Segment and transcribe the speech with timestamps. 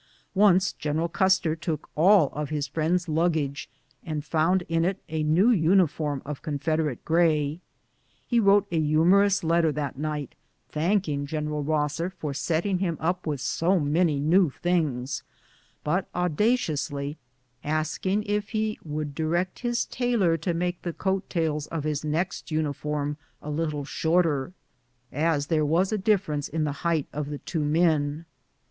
[0.33, 3.69] Once General Custer took all of his friend's luggage,
[4.03, 7.61] and found in it a new uniform coat of Confederate gray.
[8.25, 10.33] He wrote a humorous letter that night
[10.69, 15.21] thanking General Rosser for setting him up in so many new things,
[15.83, 17.19] but audaciously
[17.63, 20.19] asking if he" would direct his 93 BOOTS AND SADDLES.
[20.19, 24.53] tailor to make the coat tails of his next uniform a little shorter"
[25.11, 28.25] as there was a difference in the height of the two men.